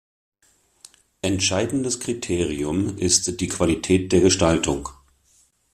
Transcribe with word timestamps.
Entscheidendes 1.21 1.99
Kriterium 1.99 2.97
ist 2.97 3.39
die 3.39 3.47
Qualität 3.47 4.11
der 4.11 4.21
Gestaltung. 4.21 4.89